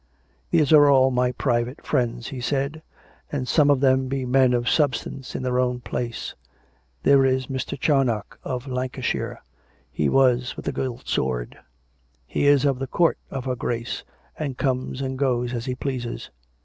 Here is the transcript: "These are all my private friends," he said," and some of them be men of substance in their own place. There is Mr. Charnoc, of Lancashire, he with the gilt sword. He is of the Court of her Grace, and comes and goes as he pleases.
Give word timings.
"These 0.49 0.73
are 0.73 0.89
all 0.89 1.11
my 1.11 1.31
private 1.31 1.85
friends," 1.85 2.29
he 2.29 2.41
said," 2.41 2.81
and 3.31 3.47
some 3.47 3.69
of 3.69 3.81
them 3.81 4.07
be 4.07 4.25
men 4.25 4.51
of 4.51 4.67
substance 4.67 5.35
in 5.35 5.43
their 5.43 5.59
own 5.59 5.79
place. 5.79 6.33
There 7.03 7.23
is 7.23 7.45
Mr. 7.45 7.79
Charnoc, 7.79 8.39
of 8.43 8.65
Lancashire, 8.65 9.43
he 9.91 10.09
with 10.09 10.55
the 10.57 10.71
gilt 10.71 11.07
sword. 11.07 11.55
He 12.25 12.47
is 12.47 12.65
of 12.65 12.79
the 12.79 12.87
Court 12.87 13.19
of 13.29 13.45
her 13.45 13.55
Grace, 13.55 14.03
and 14.39 14.57
comes 14.57 15.03
and 15.03 15.19
goes 15.19 15.53
as 15.53 15.65
he 15.65 15.75
pleases. 15.75 16.31